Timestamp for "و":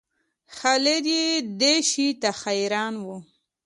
3.03-3.05